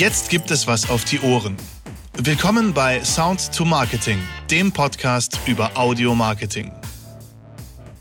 [0.00, 1.58] Jetzt gibt es was auf die Ohren.
[2.16, 4.18] Willkommen bei Sound to Marketing,
[4.50, 6.72] dem Podcast über Audio Marketing.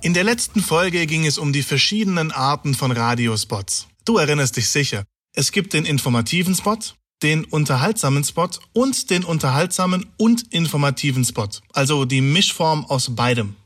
[0.00, 3.88] In der letzten Folge ging es um die verschiedenen Arten von Radiospots.
[4.04, 5.02] Du erinnerst dich sicher.
[5.34, 6.78] Es gibt den informativen Spot,
[7.24, 13.56] den unterhaltsamen Spot und den unterhaltsamen und informativen Spot, also die Mischform aus beidem.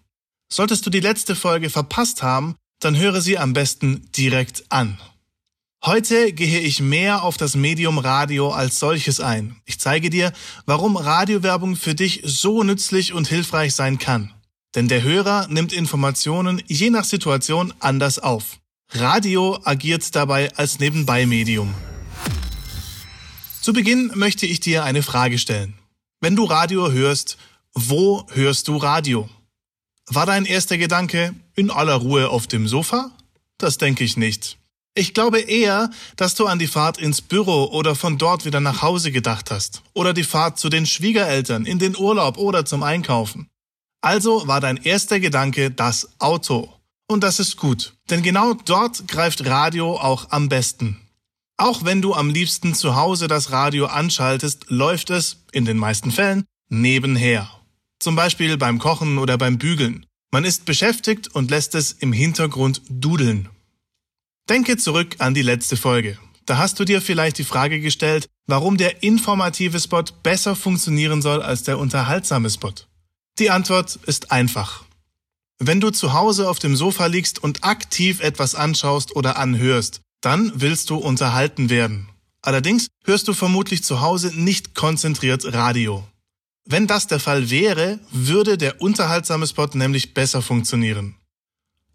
[0.51, 4.97] Solltest du die letzte Folge verpasst haben, dann höre sie am besten direkt an.
[5.85, 9.57] Heute gehe ich mehr auf das Medium Radio als solches ein.
[9.65, 10.33] Ich zeige dir,
[10.65, 14.33] warum Radiowerbung für dich so nützlich und hilfreich sein kann.
[14.77, 18.61] Denn der Hörer nimmt Informationen je nach Situation anders auf.
[18.93, 21.75] Radio agiert dabei als Nebenbei-Medium.
[23.61, 25.75] Zu Beginn möchte ich dir eine Frage stellen.
[26.21, 27.39] Wenn du Radio hörst,
[27.75, 29.29] wo hörst du Radio?
[30.07, 33.11] War dein erster Gedanke in aller Ruhe auf dem Sofa?
[33.59, 34.62] Das denke ich nicht.
[34.95, 38.83] Ich glaube eher, dass du an die Fahrt ins Büro oder von dort wieder nach
[38.83, 39.83] Hause gedacht hast.
[39.95, 43.49] Oder die Fahrt zu den Schwiegereltern, in den Urlaub oder zum Einkaufen.
[44.03, 46.71] Also war dein erster Gedanke das Auto.
[47.09, 50.99] Und das ist gut, denn genau dort greift Radio auch am besten.
[51.57, 56.11] Auch wenn du am liebsten zu Hause das Radio anschaltest, läuft es, in den meisten
[56.11, 57.49] Fällen, nebenher.
[57.99, 60.05] Zum Beispiel beim Kochen oder beim Bügeln.
[60.33, 63.49] Man ist beschäftigt und lässt es im Hintergrund dudeln.
[64.49, 66.19] Denke zurück an die letzte Folge.
[66.47, 71.41] Da hast du dir vielleicht die Frage gestellt, warum der informative Spot besser funktionieren soll
[71.41, 72.75] als der unterhaltsame Spot.
[73.39, 74.85] Die Antwort ist einfach.
[75.59, 80.53] Wenn du zu Hause auf dem Sofa liegst und aktiv etwas anschaust oder anhörst, dann
[80.57, 82.09] willst du unterhalten werden.
[82.43, 86.05] Allerdings hörst du vermutlich zu Hause nicht konzentriert Radio.
[86.65, 91.15] Wenn das der Fall wäre, würde der unterhaltsame Spot nämlich besser funktionieren.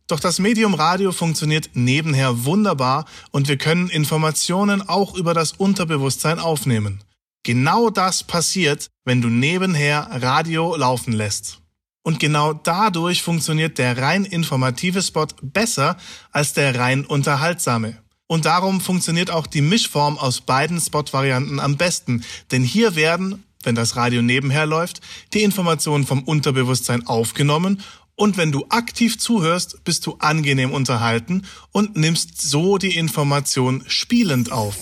[0.08, 6.40] Doch das Medium Radio funktioniert nebenher wunderbar und wir können Informationen auch über das Unterbewusstsein
[6.40, 7.04] aufnehmen.
[7.44, 11.60] Genau das passiert, wenn du nebenher Radio laufen lässt.
[12.04, 15.98] Und genau dadurch funktioniert der rein informative Spot besser
[16.32, 17.98] als der rein unterhaltsame.
[18.28, 23.76] Und darum funktioniert auch die Mischform aus beiden Spot-Varianten am besten, denn hier werden, wenn
[23.76, 25.02] das Radio nebenher läuft,
[25.34, 27.84] die Informationen vom Unterbewusstsein aufgenommen
[28.18, 34.52] und wenn du aktiv zuhörst, bist du angenehm unterhalten und nimmst so die Information spielend
[34.52, 34.76] auf.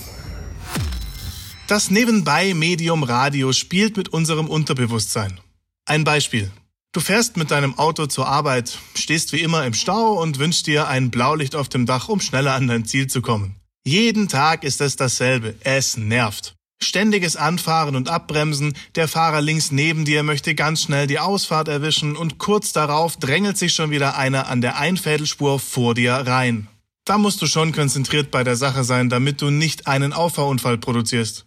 [1.68, 5.40] Das Nebenbei-Medium Radio spielt mit unserem Unterbewusstsein.
[5.85, 6.50] Ein Beispiel.
[6.94, 10.88] Du fährst mit deinem Auto zur Arbeit, stehst wie immer im Stau und wünschst dir
[10.88, 13.56] ein Blaulicht auf dem Dach, um schneller an dein Ziel zu kommen.
[13.85, 15.56] Jeden Tag ist es dasselbe.
[15.59, 16.54] Es nervt.
[16.81, 22.16] Ständiges Anfahren und Abbremsen, der Fahrer links neben dir möchte ganz schnell die Ausfahrt erwischen
[22.16, 26.68] und kurz darauf drängelt sich schon wieder einer an der Einfädelspur vor dir rein.
[27.06, 31.46] Da musst du schon konzentriert bei der Sache sein, damit du nicht einen Auffahrunfall produzierst.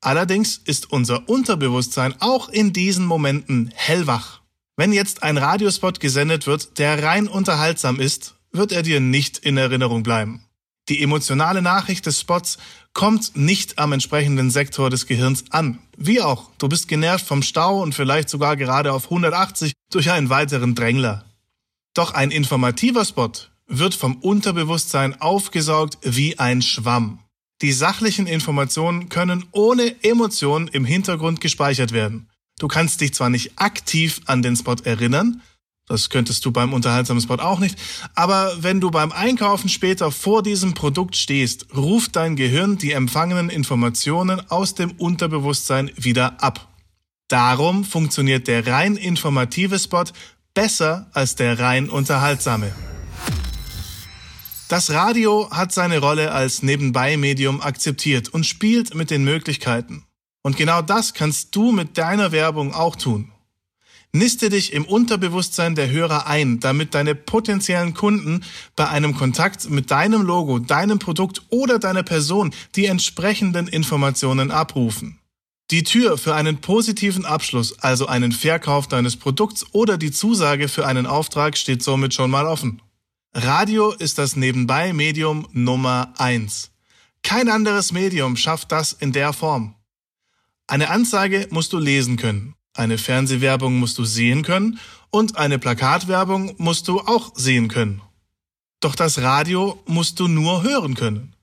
[0.00, 4.40] Allerdings ist unser Unterbewusstsein auch in diesen Momenten hellwach.
[4.76, 9.56] Wenn jetzt ein Radiospot gesendet wird, der rein unterhaltsam ist, wird er dir nicht in
[9.56, 10.46] Erinnerung bleiben.
[10.88, 12.58] Die emotionale Nachricht des Spots
[12.94, 15.78] kommt nicht am entsprechenden Sektor des Gehirns an.
[15.96, 20.30] Wie auch, du bist genervt vom Stau und vielleicht sogar gerade auf 180 durch einen
[20.30, 21.24] weiteren Drängler.
[21.94, 23.32] Doch ein informativer Spot
[23.66, 27.20] wird vom Unterbewusstsein aufgesaugt wie ein Schwamm.
[27.62, 32.28] Die sachlichen Informationen können ohne Emotionen im Hintergrund gespeichert werden.
[32.58, 35.42] Du kannst dich zwar nicht aktiv an den Spot erinnern,
[35.90, 37.76] das könntest du beim unterhaltsamen Spot auch nicht.
[38.14, 43.50] Aber wenn du beim Einkaufen später vor diesem Produkt stehst, ruft dein Gehirn die empfangenen
[43.50, 46.68] Informationen aus dem Unterbewusstsein wieder ab.
[47.26, 50.04] Darum funktioniert der rein informative Spot
[50.54, 52.72] besser als der rein unterhaltsame.
[54.68, 60.04] Das Radio hat seine Rolle als Nebenbei-Medium akzeptiert und spielt mit den Möglichkeiten.
[60.42, 63.32] Und genau das kannst du mit deiner Werbung auch tun.
[64.12, 68.42] Niste dich im Unterbewusstsein der Hörer ein, damit deine potenziellen Kunden
[68.74, 75.20] bei einem Kontakt mit deinem Logo, deinem Produkt oder deiner Person die entsprechenden Informationen abrufen.
[75.70, 80.84] Die Tür für einen positiven Abschluss, also einen Verkauf deines Produkts oder die Zusage für
[80.84, 82.82] einen Auftrag steht somit schon mal offen.
[83.32, 86.72] Radio ist das Nebenbei-Medium Nummer eins.
[87.22, 89.76] Kein anderes Medium schafft das in der Form.
[90.66, 94.78] Eine Anzeige musst du lesen können, eine Fernsehwerbung musst du sehen können
[95.10, 98.00] und eine Plakatwerbung musst du auch sehen können.
[98.80, 101.34] Doch das Radio musst du nur hören können.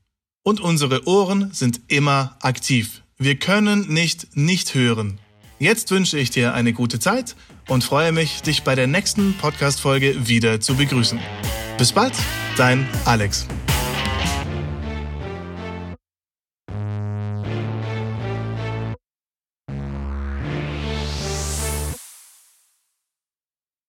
[0.44, 3.02] Und unsere Ohren sind immer aktiv.
[3.18, 5.20] Wir können nicht nicht hören.
[5.60, 7.36] Jetzt wünsche ich dir eine gute Zeit
[7.68, 11.20] und freue mich, dich bei der nächsten Podcast-Folge wieder zu begrüßen.
[11.78, 12.14] Bis bald,
[12.58, 13.48] dein Alex.